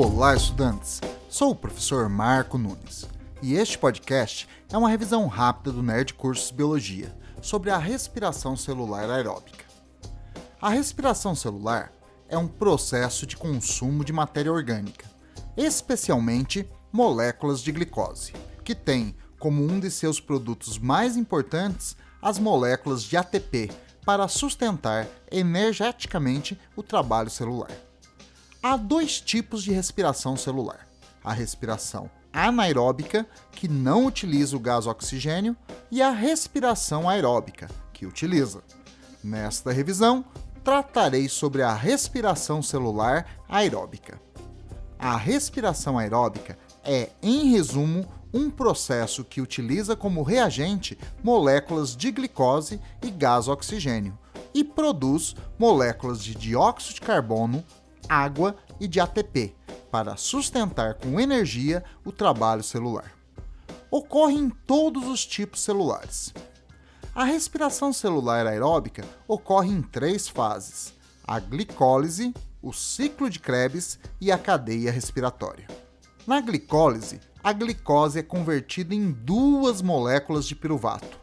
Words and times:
Olá, 0.00 0.32
estudantes! 0.32 1.00
Sou 1.28 1.50
o 1.50 1.56
professor 1.56 2.08
Marco 2.08 2.56
Nunes 2.56 3.04
e 3.42 3.54
este 3.54 3.76
podcast 3.76 4.48
é 4.72 4.78
uma 4.78 4.88
revisão 4.88 5.26
rápida 5.26 5.72
do 5.72 5.82
Nerd 5.82 6.14
Cursos 6.14 6.52
Biologia 6.52 7.12
sobre 7.42 7.68
a 7.68 7.78
respiração 7.78 8.56
celular 8.56 9.10
aeróbica. 9.10 9.64
A 10.62 10.68
respiração 10.68 11.34
celular 11.34 11.92
é 12.28 12.38
um 12.38 12.46
processo 12.46 13.26
de 13.26 13.36
consumo 13.36 14.04
de 14.04 14.12
matéria 14.12 14.52
orgânica, 14.52 15.04
especialmente 15.56 16.70
moléculas 16.92 17.60
de 17.60 17.72
glicose, 17.72 18.32
que 18.62 18.76
tem 18.76 19.16
como 19.36 19.64
um 19.64 19.80
de 19.80 19.90
seus 19.90 20.20
produtos 20.20 20.78
mais 20.78 21.16
importantes 21.16 21.96
as 22.22 22.38
moléculas 22.38 23.02
de 23.02 23.16
ATP 23.16 23.68
para 24.06 24.28
sustentar 24.28 25.08
energeticamente 25.28 26.56
o 26.76 26.84
trabalho 26.84 27.28
celular. 27.30 27.87
Há 28.62 28.76
dois 28.76 29.20
tipos 29.20 29.62
de 29.62 29.72
respiração 29.72 30.36
celular: 30.36 30.88
a 31.22 31.32
respiração 31.32 32.10
anaeróbica, 32.32 33.26
que 33.52 33.68
não 33.68 34.06
utiliza 34.06 34.56
o 34.56 34.60
gás 34.60 34.86
oxigênio, 34.86 35.56
e 35.90 36.02
a 36.02 36.10
respiração 36.10 37.08
aeróbica, 37.08 37.68
que 37.92 38.06
utiliza. 38.06 38.62
Nesta 39.22 39.72
revisão, 39.72 40.24
tratarei 40.64 41.28
sobre 41.28 41.62
a 41.62 41.72
respiração 41.72 42.62
celular 42.62 43.26
aeróbica. 43.48 44.20
A 44.98 45.16
respiração 45.16 45.96
aeróbica 45.96 46.58
é, 46.84 47.10
em 47.22 47.50
resumo, 47.50 48.06
um 48.34 48.50
processo 48.50 49.24
que 49.24 49.40
utiliza 49.40 49.96
como 49.96 50.22
reagente 50.22 50.98
moléculas 51.22 51.96
de 51.96 52.10
glicose 52.10 52.80
e 53.02 53.10
gás 53.10 53.48
oxigênio 53.48 54.18
e 54.52 54.64
produz 54.64 55.34
moléculas 55.58 56.22
de 56.22 56.34
dióxido 56.34 56.96
de 56.96 57.00
carbono, 57.00 57.64
água 58.08 58.56
e 58.80 58.88
de 58.88 59.00
ATP 59.00 59.54
para 59.90 60.16
sustentar 60.16 60.94
com 60.94 61.20
energia 61.20 61.84
o 62.04 62.12
trabalho 62.12 62.62
celular. 62.62 63.12
Ocorre 63.90 64.34
em 64.34 64.50
todos 64.50 65.06
os 65.06 65.24
tipos 65.24 65.60
celulares. 65.60 66.32
A 67.14 67.24
respiração 67.24 67.92
celular 67.92 68.46
aeróbica 68.46 69.04
ocorre 69.26 69.70
em 69.70 69.82
três 69.82 70.28
fases: 70.28 70.94
a 71.26 71.40
glicólise, 71.40 72.34
o 72.62 72.72
ciclo 72.72 73.30
de 73.30 73.38
Krebs 73.38 73.98
e 74.20 74.30
a 74.30 74.38
cadeia 74.38 74.92
respiratória. 74.92 75.66
Na 76.26 76.40
glicólise, 76.40 77.20
a 77.42 77.52
glicose 77.52 78.18
é 78.18 78.22
convertida 78.22 78.94
em 78.94 79.10
duas 79.10 79.80
moléculas 79.80 80.46
de 80.46 80.54
piruvato. 80.54 81.18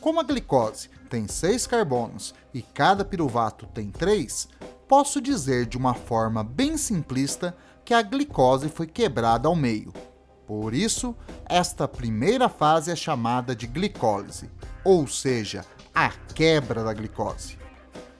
Como 0.00 0.20
a 0.20 0.22
glicose 0.22 0.88
tem 1.10 1.26
seis 1.26 1.66
carbonos 1.66 2.34
e 2.52 2.62
cada 2.62 3.04
piruvato 3.04 3.66
tem 3.66 3.90
três, 3.90 4.48
posso 4.96 5.20
dizer 5.20 5.66
de 5.66 5.76
uma 5.76 5.92
forma 5.92 6.44
bem 6.44 6.76
simplista 6.76 7.56
que 7.84 7.92
a 7.92 8.00
glicose 8.00 8.68
foi 8.68 8.86
quebrada 8.86 9.48
ao 9.48 9.56
meio. 9.56 9.92
Por 10.46 10.72
isso, 10.72 11.16
esta 11.46 11.88
primeira 11.88 12.48
fase 12.48 12.92
é 12.92 12.94
chamada 12.94 13.56
de 13.56 13.66
glicólise, 13.66 14.48
ou 14.84 15.04
seja, 15.08 15.64
a 15.92 16.10
quebra 16.10 16.84
da 16.84 16.92
glicose. 16.92 17.58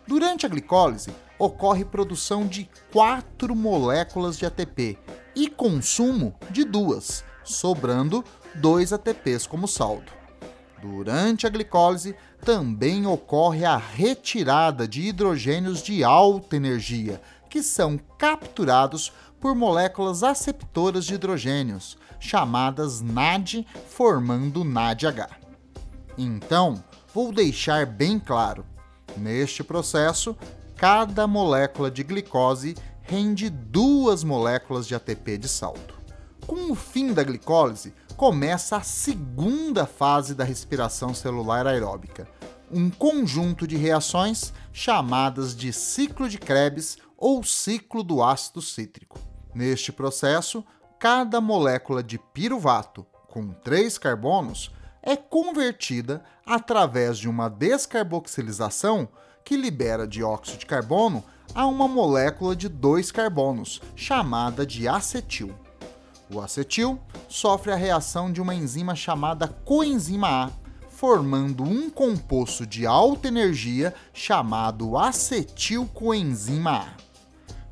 Durante 0.05 0.47
a 0.47 0.49
glicólise, 0.49 1.15
ocorre 1.39 1.85
produção 1.85 2.45
de 2.45 2.69
quatro 2.93 3.55
moléculas 3.55 4.37
de 4.37 4.45
ATP 4.45 4.99
e 5.33 5.49
consumo 5.49 6.35
de 6.51 6.65
duas, 6.65 7.25
sobrando 7.45 8.25
dois 8.57 8.93
ATPs 8.93 9.47
como 9.47 9.69
saldo. 9.69 10.11
Durante 10.85 11.47
a 11.47 11.49
glicólise, 11.49 12.15
também 12.45 13.07
ocorre 13.07 13.65
a 13.65 13.75
retirada 13.75 14.87
de 14.87 15.01
hidrogênios 15.01 15.83
de 15.83 16.05
alta 16.05 16.57
energia, 16.57 17.23
que 17.49 17.63
são 17.63 17.99
capturados 18.19 19.11
por 19.41 19.55
moléculas 19.55 20.23
aceptoras 20.23 21.07
de 21.07 21.15
hidrogênios, 21.15 21.97
chamadas 22.21 23.01
NAD, 23.01 23.67
formando 23.89 24.63
NADH. 24.63 25.31
Então, 26.19 26.85
vou 27.15 27.33
deixar 27.33 27.87
bem 27.87 28.19
claro: 28.19 28.67
neste 29.17 29.65
processo, 29.65 30.37
cada 30.77 31.27
molécula 31.27 31.91
de 31.91 32.03
glicose 32.03 32.75
rende 33.01 33.49
duas 33.49 34.23
moléculas 34.23 34.87
de 34.87 34.95
ATP 34.95 35.39
de 35.39 35.49
saldo. 35.49 35.95
Com 36.47 36.71
o 36.71 36.75
fim 36.75 37.15
da 37.15 37.23
glicólise, 37.23 37.95
começa 38.17 38.77
a 38.77 38.83
segunda 38.83 39.87
fase 39.87 40.35
da 40.35 40.45
respiração 40.45 41.13
celular 41.13 41.67
aeróbica, 41.67 42.29
um 42.71 42.89
conjunto 42.89 43.67
de 43.67 43.77
reações 43.77 44.53
chamadas 44.73 45.55
de 45.55 45.73
ciclo 45.73 46.29
de 46.29 46.39
Krebs 46.39 46.99
ou 47.17 47.43
ciclo 47.43 48.03
do 48.03 48.23
ácido 48.23 48.63
cítrico. 48.63 49.19
Neste 49.55 49.93
processo, 49.93 50.65
cada 50.99 51.41
molécula 51.41 52.03
de 52.03 52.19
piruvato 52.19 53.05
com 53.29 53.49
três 53.49 53.99
carbonos 53.99 54.71
é 55.03 55.17
convertida 55.17 56.23
através 56.47 57.19
de 57.19 57.29
uma 57.29 57.49
descarboxilização 57.49 59.09
que 59.45 59.57
libera 59.57 60.07
dióxido 60.07 60.59
de 60.59 60.67
carbono 60.67 61.23
a 61.55 61.67
uma 61.67 61.87
molécula 61.87 62.57
de 62.57 62.69
dois 62.69 63.13
carbonos, 63.13 63.83
chamada 63.95 64.65
de 64.65 64.89
acetil. 64.89 65.55
O 66.31 66.41
acetil 66.41 67.01
sofre 67.29 67.73
a 67.73 67.77
reação 67.77 68.33
de 68.33 68.41
uma 68.41 68.55
enzima 68.55 68.95
chamada 68.95 69.47
coenzima 69.47 70.47
A, 70.47 70.51
formando 70.89 71.63
um 71.63 71.91
composto 71.91 72.67
de 72.67 72.87
alta 72.87 73.29
energia 73.29 73.95
chamado 74.13 74.97
acetilcoenzima 74.97 76.71
A. 76.73 76.97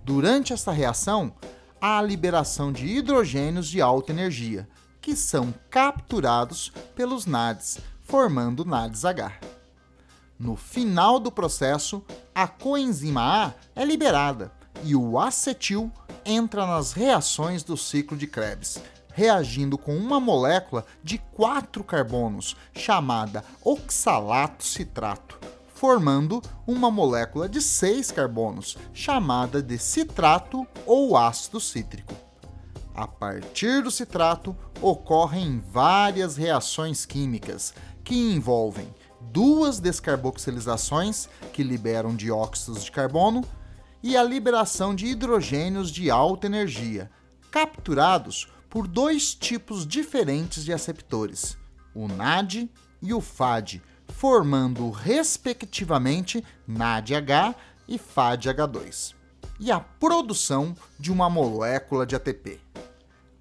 Durante 0.04 0.52
essa 0.52 0.72
reação, 0.72 1.32
há 1.80 1.98
a 1.98 2.02
liberação 2.02 2.72
de 2.72 2.86
hidrogênios 2.86 3.68
de 3.68 3.80
alta 3.80 4.12
energia, 4.12 4.68
que 5.00 5.16
são 5.16 5.54
capturados 5.70 6.72
pelos 6.94 7.24
NADs, 7.24 7.78
formando 8.02 8.64
NADS 8.64 9.04
H. 9.04 9.32
No 10.38 10.56
final 10.56 11.18
do 11.18 11.30
processo, 11.30 12.04
a 12.34 12.46
coenzima 12.46 13.46
A 13.46 13.54
é 13.74 13.84
liberada 13.84 14.52
e 14.84 14.94
o 14.94 15.18
acetil 15.18 15.90
entra 16.24 16.66
nas 16.66 16.92
reações 16.92 17.62
do 17.62 17.76
ciclo 17.76 18.16
de 18.16 18.26
Krebs, 18.26 18.80
reagindo 19.12 19.76
com 19.76 19.96
uma 19.96 20.18
molécula 20.18 20.84
de 21.02 21.18
quatro 21.18 21.84
carbonos, 21.84 22.56
chamada 22.74 23.44
oxalato 23.62 24.64
citrato, 24.64 25.38
formando 25.74 26.42
uma 26.66 26.90
molécula 26.90 27.48
de 27.48 27.60
seis 27.60 28.10
carbonos, 28.10 28.76
chamada 28.92 29.62
de 29.62 29.78
citrato 29.78 30.66
ou 30.86 31.16
ácido 31.16 31.60
cítrico. 31.60 32.14
A 32.94 33.06
partir 33.06 33.82
do 33.82 33.90
citrato, 33.90 34.54
ocorrem 34.80 35.62
várias 35.70 36.36
reações 36.36 37.06
químicas 37.06 37.74
que 38.04 38.14
envolvem 38.14 38.86
duas 39.20 39.80
descarboxilizações 39.80 41.28
que 41.52 41.62
liberam 41.62 42.14
dióxidos 42.14 42.84
de 42.84 42.90
carbono 42.90 43.42
e 44.02 44.16
a 44.16 44.22
liberação 44.22 44.94
de 44.94 45.06
hidrogênios 45.06 45.90
de 45.90 46.10
alta 46.10 46.46
energia, 46.46 47.10
capturados 47.50 48.48
por 48.68 48.88
dois 48.88 49.34
tipos 49.34 49.86
diferentes 49.86 50.64
de 50.64 50.72
aceptores, 50.72 51.56
o 51.94 52.08
NAD 52.08 52.70
e 53.00 53.12
o 53.12 53.20
FAD, 53.20 53.82
formando 54.08 54.90
respectivamente 54.90 56.44
NADH 56.66 57.54
e 57.86 57.98
FADH2, 57.98 59.14
e 59.60 59.70
a 59.70 59.78
produção 59.78 60.74
de 60.98 61.12
uma 61.12 61.28
molécula 61.28 62.06
de 62.06 62.16
ATP. 62.16 62.60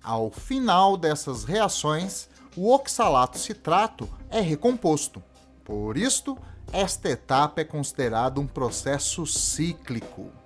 Ao 0.03 0.31
final 0.31 0.97
dessas 0.97 1.43
reações, 1.43 2.27
o 2.55 2.73
oxalato 2.73 3.37
citrato 3.37 4.09
é 4.29 4.41
recomposto. 4.41 5.23
Por 5.63 5.95
isto, 5.95 6.37
esta 6.73 7.09
etapa 7.09 7.61
é 7.61 7.63
considerada 7.63 8.39
um 8.39 8.47
processo 8.47 9.25
cíclico. 9.25 10.40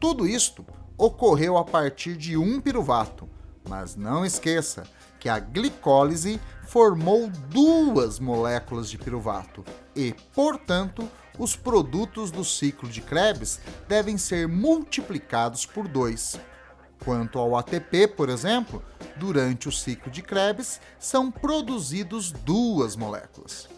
Tudo 0.00 0.26
isto 0.26 0.64
ocorreu 0.96 1.58
a 1.58 1.64
partir 1.64 2.16
de 2.16 2.34
um 2.34 2.58
piruvato, 2.58 3.28
mas 3.68 3.96
não 3.96 4.24
esqueça 4.24 4.84
que 5.20 5.28
a 5.28 5.38
glicólise 5.38 6.40
formou 6.66 7.28
duas 7.50 8.18
moléculas 8.18 8.90
de 8.90 8.96
piruvato 8.96 9.62
e, 9.94 10.14
portanto, 10.34 11.06
os 11.38 11.54
produtos 11.54 12.30
do 12.30 12.42
ciclo 12.42 12.88
de 12.88 13.02
Krebs 13.02 13.60
devem 13.86 14.16
ser 14.16 14.48
multiplicados 14.48 15.66
por 15.66 15.86
dois. 15.86 16.40
Quanto 17.04 17.38
ao 17.38 17.54
ATP, 17.54 18.08
por 18.08 18.30
exemplo, 18.30 18.82
durante 19.16 19.68
o 19.68 19.72
ciclo 19.72 20.10
de 20.10 20.22
Krebs 20.22 20.80
são 20.98 21.30
produzidos 21.30 22.32
duas 22.32 22.96
moléculas. 22.96 23.68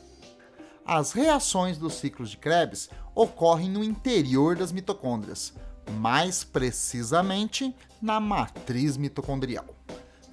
As 0.87 1.11
reações 1.11 1.79
dos 1.79 1.95
ciclos 1.95 2.31
de 2.31 2.37
Krebs 2.37 2.89
ocorrem 3.13 3.69
no 3.69 3.83
interior 3.83 4.55
das 4.55 4.71
mitocôndrias, 4.71 5.53
mais 5.91 6.45
precisamente 6.45 7.75
na 8.01 8.19
matriz 8.21 8.97
mitocondrial. 8.97 9.67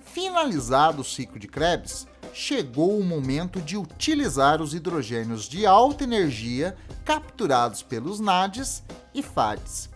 Finalizado 0.01 1.01
o 1.01 1.06
ciclo 1.06 1.40
de 1.40 1.48
Krebs, 1.48 2.07
chegou 2.34 3.00
o 3.00 3.04
momento 3.04 3.62
de 3.62 3.78
utilizar 3.78 4.62
os 4.62 4.74
hidrogênios 4.74 5.48
de 5.48 5.66
alta 5.66 6.04
energia 6.04 6.75
capturados 7.06 7.84
pelos 7.84 8.19
NADs 8.19 8.84
e 9.13 9.22
FADs. 9.22 9.90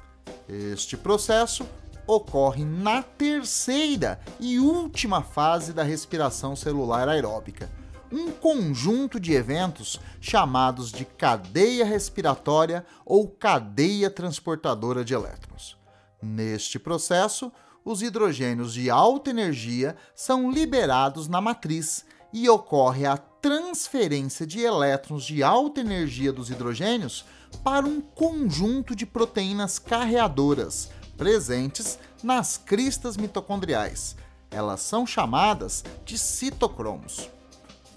Este 0.47 0.97
processo 0.97 1.65
ocorre 2.05 2.65
na 2.65 3.01
terceira 3.01 4.19
e 4.39 4.59
última 4.59 5.21
fase 5.21 5.73
da 5.73 5.83
respiração 5.83 6.55
celular 6.55 7.07
aeróbica, 7.07 7.71
um 8.13 8.31
conjunto 8.31 9.19
de 9.19 9.33
eventos 9.33 9.99
chamados 10.21 10.91
de 10.91 11.03
cadeia 11.03 11.83
respiratória 11.83 12.85
ou 13.03 13.27
cadeia 13.27 14.07
transportadora 14.07 15.03
de 15.03 15.15
elétrons. 15.15 15.75
Neste 16.21 16.77
processo, 16.77 17.51
os 17.83 18.03
hidrogênios 18.03 18.75
de 18.75 18.87
alta 18.89 19.31
energia 19.31 19.95
são 20.15 20.51
liberados 20.51 21.27
na 21.27 21.41
matriz 21.41 22.05
e 22.31 22.47
ocorre 22.47 23.07
a 23.07 23.17
transferência 23.17 24.45
de 24.45 24.59
elétrons 24.59 25.25
de 25.25 25.41
alta 25.41 25.81
energia 25.81 26.31
dos 26.31 26.51
hidrogênios 26.51 27.25
para 27.63 27.85
um 27.85 27.99
conjunto 27.99 28.95
de 28.95 29.07
proteínas 29.07 29.79
carreadoras 29.79 30.91
presentes 31.17 31.97
nas 32.21 32.57
cristas 32.57 33.17
mitocondriais. 33.17 34.15
Elas 34.51 34.81
são 34.81 35.05
chamadas 35.05 35.83
de 36.05 36.17
citocromos. 36.17 37.27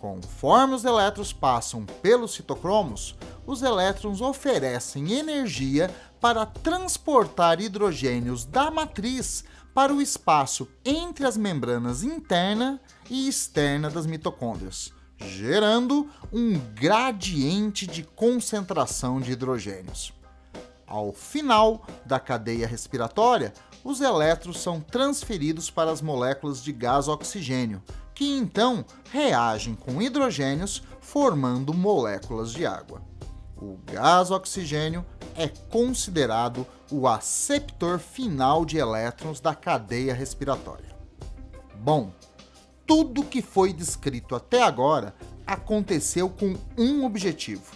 Conforme 0.00 0.75
os 0.75 0.84
elétrons 0.84 1.32
passam 1.32 1.84
pelos 2.02 2.34
citocromos, 2.34 3.16
os 3.46 3.62
elétrons 3.62 4.20
oferecem 4.20 5.12
energia 5.12 5.90
para 6.20 6.44
transportar 6.44 7.60
hidrogênios 7.60 8.44
da 8.44 8.70
matriz 8.70 9.44
para 9.75 9.93
o 9.93 10.00
espaço 10.00 10.69
entre 10.84 11.26
as 11.26 11.37
membranas 11.37 12.02
interna 12.02 12.81
e 13.10 13.28
externa 13.28 13.90
das 13.90 14.06
mitocôndrias, 14.06 14.93
gerando 15.19 16.08
um 16.32 16.58
gradiente 16.75 17.87
de 17.87 18.02
concentração 18.02 19.20
de 19.20 19.32
hidrogênios. 19.32 20.12
Ao 20.87 21.12
final 21.12 21.84
da 22.04 22.20
cadeia 22.20 22.66
respiratória, 22.66 23.52
os 23.82 24.00
elétrons 24.00 24.60
são 24.60 24.81
transferidos 24.81 25.70
para 25.70 25.90
as 25.90 26.00
moléculas 26.00 26.62
de 26.62 26.72
gás 26.72 27.08
oxigênio, 27.08 27.82
que 28.17 28.25
então 28.25 28.83
reagem 29.13 29.75
com 29.75 30.01
hidrogênios, 30.01 30.83
formando 31.03 31.75
moléculas 31.75 32.51
de 32.51 32.65
água. 32.65 33.03
O 33.55 33.79
gás 33.85 34.31
oxigênio 34.31 35.05
é 35.35 35.47
considerado 35.47 36.67
o 36.91 37.07
aceptor 37.07 37.99
final 37.99 38.65
de 38.65 38.79
elétrons 38.79 39.39
da 39.39 39.55
cadeia 39.55 40.15
respiratória. 40.15 40.97
Bom, 41.75 42.11
tudo 42.87 43.23
que 43.23 43.43
foi 43.43 43.71
descrito 43.71 44.35
até 44.35 44.63
agora 44.63 45.15
aconteceu 45.47 46.31
com 46.31 46.55
um 46.79 47.05
objetivo: 47.05 47.71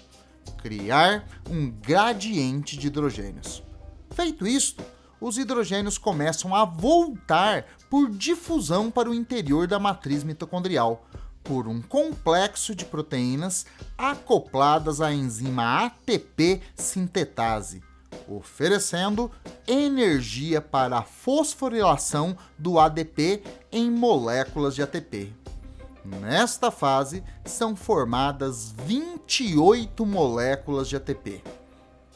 criar 0.56 1.28
um 1.50 1.70
gradiente 1.70 2.78
de 2.78 2.86
hidrogênios. 2.86 3.62
Feito 4.12 4.46
isto, 4.46 4.82
os 5.20 5.36
hidrogênios 5.36 5.98
começam 5.98 6.54
a 6.54 6.64
voltar 6.64 7.66
por 7.88 8.08
difusão 8.08 8.90
para 8.90 9.10
o 9.10 9.14
interior 9.14 9.66
da 9.66 9.78
matriz 9.78 10.24
mitocondrial, 10.24 11.04
por 11.42 11.66
um 11.68 11.82
complexo 11.82 12.74
de 12.74 12.84
proteínas 12.84 13.66
acopladas 13.98 15.00
à 15.00 15.12
enzima 15.12 15.84
ATP 15.84 16.60
sintetase, 16.74 17.82
oferecendo 18.28 19.30
energia 19.66 20.60
para 20.60 20.98
a 20.98 21.02
fosforilação 21.02 22.36
do 22.58 22.78
ADP 22.78 23.42
em 23.72 23.90
moléculas 23.90 24.74
de 24.74 24.82
ATP. 24.82 25.32
Nesta 26.04 26.70
fase, 26.70 27.22
são 27.44 27.76
formadas 27.76 28.74
28 28.86 30.06
moléculas 30.06 30.88
de 30.88 30.96
ATP. 30.96 31.42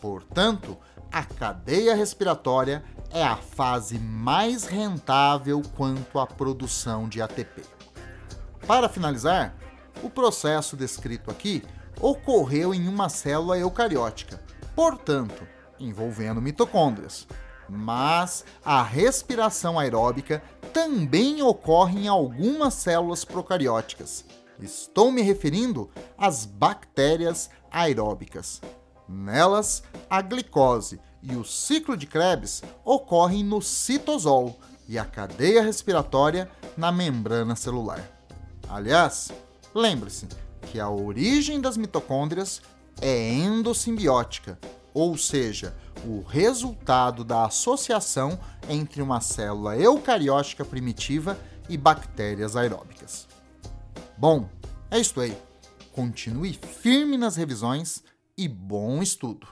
Portanto, 0.00 0.76
a 1.14 1.22
cadeia 1.22 1.94
respiratória 1.94 2.82
é 3.12 3.22
a 3.22 3.36
fase 3.36 4.00
mais 4.00 4.64
rentável 4.64 5.62
quanto 5.76 6.18
à 6.18 6.26
produção 6.26 7.08
de 7.08 7.22
ATP. 7.22 7.62
Para 8.66 8.88
finalizar, 8.88 9.54
o 10.02 10.10
processo 10.10 10.76
descrito 10.76 11.30
aqui 11.30 11.62
ocorreu 12.00 12.74
em 12.74 12.88
uma 12.88 13.08
célula 13.08 13.56
eucariótica, 13.56 14.42
portanto, 14.74 15.46
envolvendo 15.78 16.42
mitocôndrias. 16.42 17.28
Mas 17.68 18.44
a 18.64 18.82
respiração 18.82 19.78
aeróbica 19.78 20.42
também 20.72 21.40
ocorre 21.42 22.06
em 22.06 22.08
algumas 22.08 22.74
células 22.74 23.24
procarióticas. 23.24 24.24
Estou 24.58 25.12
me 25.12 25.22
referindo 25.22 25.88
às 26.18 26.44
bactérias 26.44 27.50
aeróbicas. 27.70 28.60
Nelas, 29.08 29.82
a 30.08 30.20
glicose 30.20 31.00
e 31.22 31.36
o 31.36 31.44
ciclo 31.44 31.96
de 31.96 32.06
Krebs 32.06 32.62
ocorrem 32.84 33.42
no 33.42 33.60
citosol 33.62 34.58
e 34.88 34.98
a 34.98 35.04
cadeia 35.04 35.62
respiratória 35.62 36.50
na 36.76 36.92
membrana 36.92 37.56
celular. 37.56 38.02
Aliás, 38.68 39.30
lembre-se 39.74 40.26
que 40.62 40.78
a 40.80 40.88
origem 40.88 41.60
das 41.60 41.76
mitocôndrias 41.76 42.60
é 43.00 43.32
endossimbiótica, 43.32 44.58
ou 44.92 45.16
seja, 45.16 45.74
o 46.06 46.22
resultado 46.22 47.24
da 47.24 47.44
associação 47.46 48.38
entre 48.68 49.02
uma 49.02 49.20
célula 49.20 49.76
eucariótica 49.76 50.64
primitiva 50.64 51.38
e 51.68 51.76
bactérias 51.76 52.56
aeróbicas. 52.56 53.26
Bom, 54.16 54.48
é 54.90 54.98
isto 54.98 55.20
aí. 55.20 55.36
Continue 55.92 56.52
firme 56.52 57.16
nas 57.16 57.36
revisões 57.36 58.02
e 58.36 58.48
bom 58.48 59.02
estudo! 59.02 59.46